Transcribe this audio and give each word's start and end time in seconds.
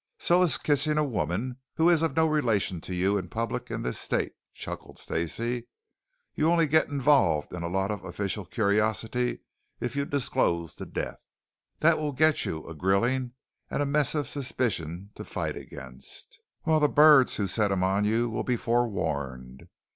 "So 0.17 0.41
is 0.41 0.57
kissing 0.57 0.97
a 0.97 1.03
woman 1.03 1.57
who 1.75 1.87
is 1.87 2.01
of 2.01 2.15
no 2.15 2.25
relation 2.25 2.81
to 2.81 2.95
you, 2.95 3.19
in 3.19 3.29
public 3.29 3.69
in 3.69 3.83
this 3.83 3.99
state," 3.99 4.31
chuckled 4.51 4.97
Stacey. 4.97 5.67
"You'll 6.33 6.51
only 6.53 6.65
get 6.65 6.87
involved 6.87 7.53
in 7.53 7.61
a 7.61 7.67
lot 7.67 7.91
of 7.91 8.03
official 8.03 8.43
curiosity 8.43 9.41
if 9.79 9.95
you 9.95 10.05
disclose 10.05 10.73
the 10.73 10.87
death. 10.87 11.23
That 11.81 11.99
will 11.99 12.13
get 12.13 12.45
you 12.45 12.65
a 12.67 12.73
grilling 12.73 13.33
and 13.69 13.83
a 13.83 13.85
mess 13.85 14.15
of 14.15 14.27
suspicion 14.27 15.11
to 15.13 15.23
fight 15.23 15.55
against, 15.55 16.39
while 16.63 16.79
the 16.79 16.89
birds 16.89 17.35
who 17.35 17.45
set 17.45 17.71
him 17.71 17.83
on 17.83 18.03
you 18.03 18.27
will 18.27 18.43
be 18.43 18.57
forewarned. 18.57 19.67